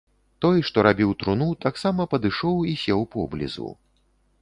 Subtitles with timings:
[0.45, 3.73] Той, што рабіў труну, таксама падышоў і сеў поблізу.